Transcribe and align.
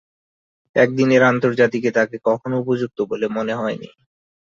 একদিনের 0.75 1.21
আন্তর্জাতিকে 1.23 1.89
তাকে 1.91 2.15
কখনো 2.25 2.55
উপযুক্ত 2.59 2.97
বলে 3.11 3.27
মনে 3.27 3.53
হয়নি। 3.55 3.89